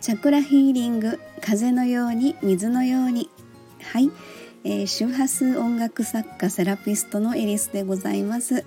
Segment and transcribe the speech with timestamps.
[0.00, 3.28] チャクラヒーリング風のように水のように。
[3.82, 4.10] はい、
[4.62, 8.64] えー、周波数音楽作家セラピストのエリスでございます。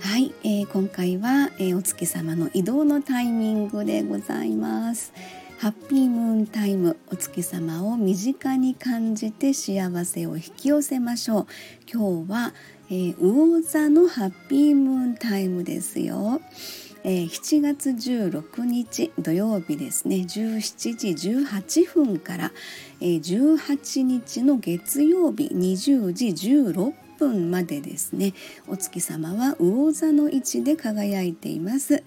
[0.00, 5.14] はい、えー、今回は、えー、お月様の移動のタイミングでございます。
[5.58, 11.46] ハッピームーンタイムお月様を身近に感じて幸せを引き寄せましょう。
[11.90, 12.52] 今日は、
[12.90, 16.42] えー、魚座のハッピームーンタイムですよ。
[17.04, 20.16] えー、7月16日土曜日ですね。
[20.16, 22.52] 17時18分から、
[23.00, 28.34] えー、18日の月曜日20時16分までですね。
[28.66, 32.02] お月様は魚座の位置で輝いています、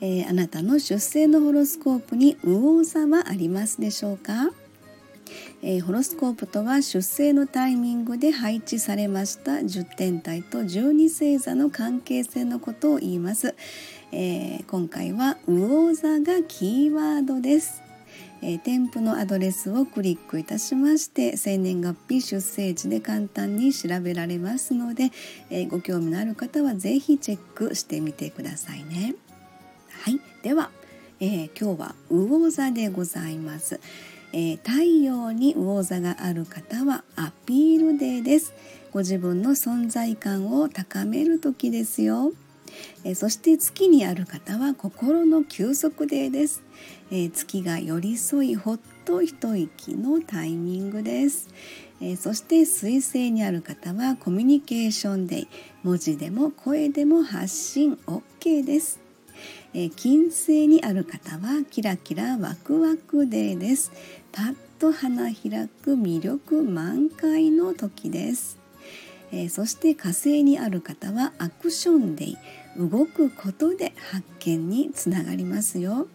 [0.00, 4.50] えー、あなたの出生のホロスコープに魚座はありますでしょうか？
[5.62, 13.54] えー、ホロスコープとは出生のタイミングで配置されました10天体と12星座の関係性のことを言います、
[14.12, 17.82] えー、今回は魚座がキーワードです、
[18.42, 25.10] えー、添付のアドレスをクリックいたしまして生年月日出生地で簡単に調べられますので、
[25.50, 29.14] えー、ご興味のある方は是非チェックしてみてくださいね。
[30.02, 30.20] はい。
[30.42, 30.70] では、
[31.18, 33.80] え今日は魚座でございます。
[34.38, 38.52] えー、太陽に魚座がある方はアピールデーです。
[38.92, 42.32] ご自分の存在感を高める時ですよ。
[43.02, 46.62] えー、そして月にある方は心の休息デーです、
[47.10, 51.48] えー、月が寄り添いほっと一息のタイミングです、
[52.02, 55.48] えー、そして水星にある方はコミュニケーションデー
[55.82, 59.05] 文字でも声でも発信 OK です。
[59.74, 63.92] え金星にある方はキラキラワクワクデーです。
[64.32, 68.58] パッと花開く魅力満開の時です、
[69.32, 72.36] えー、そして火星にある方はアクションデイ。
[72.78, 76.08] 動くことで発見につながりますよ、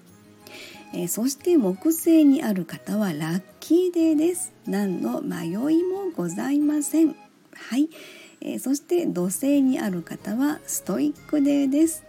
[0.94, 4.54] えー、そして木星にある方はラッキーデーです。
[4.68, 7.16] 何の迷いもございません。
[7.54, 7.90] はい、
[8.42, 12.04] えー、そして土星にある方はストイックデーです、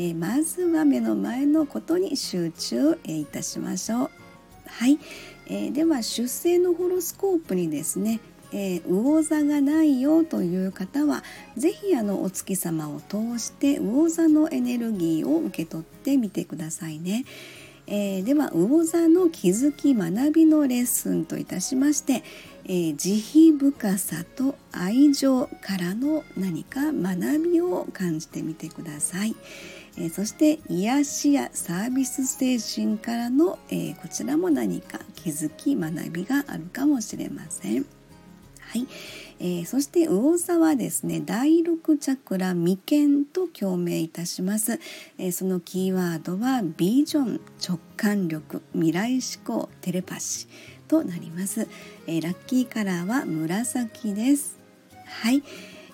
[0.00, 4.10] え、まずは目の前のことに集中、えいたしましょう。
[4.68, 4.96] はい、
[5.48, 8.20] えー、では出生のホロスコープにですね、
[8.52, 11.24] えー、魚座がないよという方は
[11.56, 17.24] 是非あのお月様を通して魚座のエネルギーを受け取ってみてくださいね。
[17.88, 22.22] えー、では魚座の気づき学びのレッスンといたしまして、
[22.64, 29.34] えー、慈悲深さと愛情からの何か学びを感じてみてください。
[30.00, 37.84] えそして癒しやサービス精神からの、えこちらも何か気づき学びがあるかもしれません。
[38.60, 38.86] はい、
[39.40, 44.78] えー、そして魚座はですね第六チャクラ眉間と共鳴いたします、
[45.16, 51.68] えー、そのキーワードはビジョン直感力未来志向テレパシーとなります、
[52.06, 54.58] えー、ラッキーカラーは紫です。
[55.06, 55.42] はい、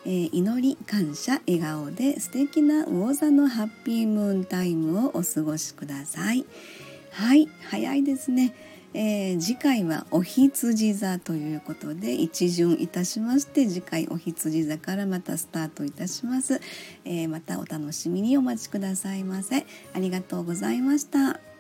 [0.06, 6.44] えー、祈り感謝笑顔で素敵な魚座のハッピームーンタイムをお過ごしください。
[7.12, 7.49] はい。
[7.71, 8.55] 早いですね。
[8.97, 16.61] えー、次回はお羊座ということで一巡いたしまして次回お羊座からまたスタートいたします、
[17.05, 19.66] えー、またお楽しみにお待ちくださいませ。
[19.94, 21.54] ありがとうございました。